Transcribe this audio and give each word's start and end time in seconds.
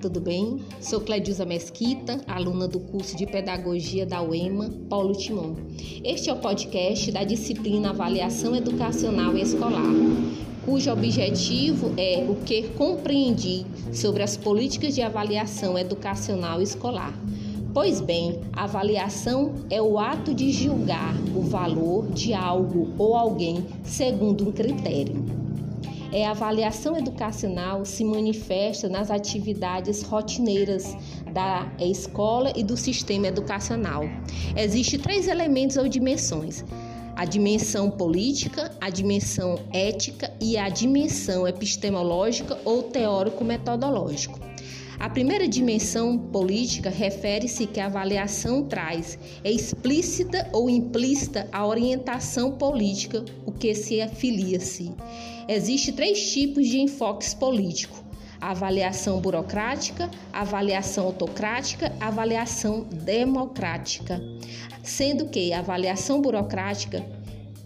tudo 0.00 0.20
bem? 0.20 0.58
Sou 0.80 1.00
Cledilza 1.00 1.44
Mesquita, 1.44 2.20
aluna 2.26 2.66
do 2.66 2.80
curso 2.80 3.16
de 3.16 3.26
Pedagogia 3.26 4.06
da 4.06 4.22
UEMA, 4.22 4.70
Paulo 4.88 5.14
Timon. 5.14 5.54
Este 6.02 6.30
é 6.30 6.32
o 6.32 6.38
podcast 6.38 7.12
da 7.12 7.24
disciplina 7.24 7.90
Avaliação 7.90 8.56
Educacional 8.56 9.36
Escolar, 9.36 9.92
cujo 10.64 10.90
objetivo 10.90 11.92
é 11.96 12.24
o 12.28 12.36
que 12.36 12.68
compreendi 12.68 13.66
sobre 13.92 14.22
as 14.22 14.36
políticas 14.36 14.94
de 14.94 15.02
avaliação 15.02 15.78
educacional 15.78 16.62
escolar. 16.62 17.12
Pois 17.74 18.00
bem, 18.00 18.40
avaliação 18.54 19.54
é 19.68 19.80
o 19.80 19.98
ato 19.98 20.32
de 20.32 20.50
julgar 20.52 21.14
o 21.36 21.42
valor 21.42 22.08
de 22.12 22.32
algo 22.32 22.88
ou 22.98 23.14
alguém 23.14 23.66
segundo 23.84 24.48
um 24.48 24.52
critério. 24.52 25.47
É, 26.10 26.26
a 26.26 26.30
avaliação 26.30 26.96
educacional 26.96 27.84
se 27.84 28.02
manifesta 28.02 28.88
nas 28.88 29.10
atividades 29.10 30.02
rotineiras 30.02 30.96
da 31.32 31.70
escola 31.78 32.52
e 32.56 32.64
do 32.64 32.76
sistema 32.76 33.26
educacional. 33.26 34.04
Existem 34.56 34.98
três 34.98 35.28
elementos 35.28 35.76
ou 35.76 35.86
dimensões: 35.86 36.64
a 37.14 37.24
dimensão 37.24 37.90
política, 37.90 38.70
a 38.80 38.88
dimensão 38.88 39.58
ética 39.70 40.32
e 40.40 40.56
a 40.56 40.68
dimensão 40.68 41.46
epistemológica 41.46 42.58
ou 42.64 42.84
teórico-metodológico. 42.84 44.38
A 44.98 45.08
primeira 45.08 45.46
dimensão 45.46 46.18
política 46.18 46.90
refere-se 46.90 47.66
que 47.66 47.78
a 47.78 47.86
avaliação 47.86 48.64
traz 48.64 49.16
é 49.44 49.50
explícita 49.50 50.48
ou 50.52 50.68
implícita 50.68 51.48
a 51.52 51.64
orientação 51.64 52.50
política, 52.50 53.24
o 53.46 53.52
que 53.52 53.76
se 53.76 54.00
afilia-se. 54.00 54.92
Existem 55.48 55.94
três 55.94 56.32
tipos 56.32 56.66
de 56.66 56.80
enfoques 56.80 57.32
políticos: 57.32 58.02
a 58.40 58.50
avaliação 58.50 59.20
burocrática, 59.20 60.10
avaliação 60.32 61.06
autocrática, 61.06 61.92
avaliação 62.00 62.82
democrática. 62.90 64.20
Sendo 64.82 65.28
que 65.28 65.52
a 65.52 65.60
avaliação 65.60 66.20
burocrática 66.20 67.06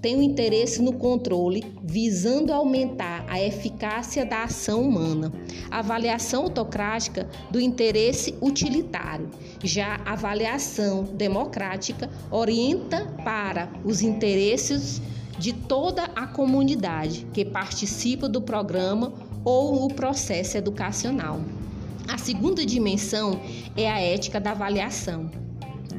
tem 0.02 0.16
um 0.16 0.22
interesse 0.22 0.82
no 0.82 0.94
controle, 0.94 1.64
visando 1.84 2.52
aumentar 2.52 3.24
a 3.28 3.40
eficácia 3.40 4.26
da 4.26 4.42
ação 4.42 4.82
humana. 4.82 5.32
A 5.70 5.78
avaliação 5.78 6.42
autocrática 6.42 7.28
do 7.52 7.60
interesse 7.60 8.34
utilitário. 8.42 9.30
Já 9.62 10.00
a 10.04 10.14
avaliação 10.14 11.04
democrática 11.04 12.10
orienta 12.32 13.06
para 13.24 13.70
os 13.84 14.02
interesses 14.02 15.00
de 15.38 15.52
toda 15.52 16.02
a 16.16 16.26
comunidade 16.26 17.24
que 17.32 17.44
participa 17.44 18.28
do 18.28 18.42
programa 18.42 19.12
ou 19.44 19.86
o 19.86 19.94
processo 19.94 20.58
educacional. 20.58 21.40
A 22.08 22.18
segunda 22.18 22.66
dimensão 22.66 23.40
é 23.76 23.88
a 23.88 24.00
ética 24.00 24.40
da 24.40 24.50
avaliação 24.50 25.41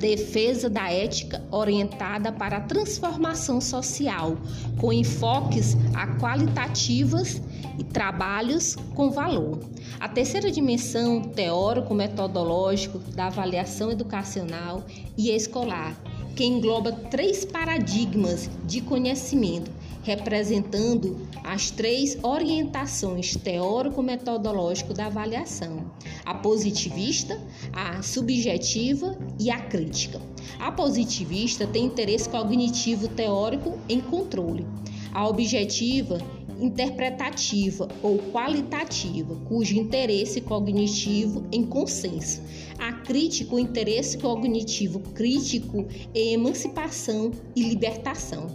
defesa 0.04 0.70
da 0.70 0.92
ética 0.92 1.42
orientada 1.50 2.30
para 2.30 2.58
a 2.58 2.62
transformação 2.62 3.62
social, 3.62 4.36
com 4.78 4.92
enfoques 4.92 5.78
a 5.94 6.20
qualitativas 6.20 7.42
e 7.80 7.86
trabalhos 7.86 8.76
com 8.94 9.10
valor. 9.12 9.62
A 10.02 10.10
terceira 10.10 10.52
dimensão 10.52 11.22
teórico-metodológico 11.22 13.00
da 13.16 13.28
avaliação 13.28 13.92
educacional 13.92 14.84
e 15.18 15.32
escolar, 15.32 15.96
que 16.36 16.44
engloba 16.44 16.92
três 16.92 17.46
paradigmas 17.46 18.50
de 18.66 18.82
conhecimento 18.82 19.72
representando 20.04 21.26
as 21.44 21.72
três 21.72 22.18
orientações 22.22 23.36
teórico-metodológico 23.36 24.94
da 24.94 25.08
avaliação: 25.08 25.92
a 26.26 26.36
positivista, 26.36 27.42
a 27.72 28.02
subjetiva 28.02 29.18
e 29.40 29.50
a 29.50 29.60
crítica. 29.60 30.22
A 30.60 30.72
positivista 30.72 31.66
tem 31.66 31.86
interesse 31.86 32.30
cognitivo 32.30 33.08
teórico 33.08 33.78
em 33.90 34.00
controle. 34.00 34.68
A 35.14 35.28
objetiva 35.28 36.20
interpretativa 36.64 37.88
ou 38.02 38.18
qualitativa, 38.32 39.36
cujo 39.48 39.76
interesse 39.76 40.42
cognitivo 40.42 41.46
em 41.52 41.66
consenso. 41.66 42.42
A 42.80 42.94
crítica, 42.94 43.56
o 43.56 43.60
interesse 43.60 44.18
cognitivo 44.18 45.00
crítico 45.00 45.86
em 46.14 46.34
emancipação 46.34 47.32
e 47.56 47.64
libertação. 47.64 48.48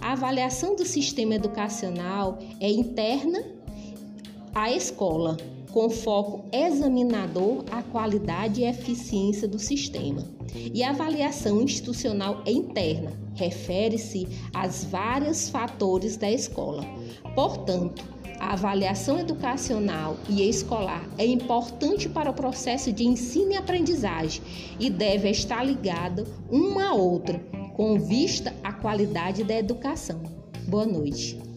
A 0.00 0.12
avaliação 0.12 0.76
do 0.76 0.84
sistema 0.84 1.34
educacional 1.34 2.38
é 2.60 2.70
interna 2.70 3.42
à 4.54 4.70
escola, 4.70 5.36
com 5.70 5.88
foco 5.88 6.44
examinador 6.52 7.64
à 7.70 7.82
qualidade 7.82 8.60
e 8.60 8.64
eficiência 8.64 9.48
do 9.48 9.58
sistema. 9.58 10.24
E 10.54 10.82
a 10.82 10.90
avaliação 10.90 11.60
institucional 11.60 12.42
é 12.46 12.52
interna, 12.52 13.12
refere-se 13.34 14.28
aos 14.52 14.84
vários 14.84 15.48
fatores 15.48 16.16
da 16.16 16.30
escola. 16.30 16.84
Portanto, 17.34 18.04
a 18.38 18.52
avaliação 18.52 19.18
educacional 19.18 20.16
e 20.28 20.48
escolar 20.48 21.08
é 21.16 21.26
importante 21.26 22.08
para 22.08 22.30
o 22.30 22.34
processo 22.34 22.92
de 22.92 23.04
ensino 23.04 23.52
e 23.52 23.56
aprendizagem 23.56 24.42
e 24.78 24.90
deve 24.90 25.30
estar 25.30 25.64
ligada 25.64 26.24
uma 26.50 26.88
a 26.88 26.94
outra 26.94 27.38
com 27.74 27.98
vista 27.98 28.54
à 28.62 28.72
qualidade 28.72 29.42
da 29.44 29.54
educação. 29.54 30.22
Boa 30.68 30.86
noite. 30.86 31.53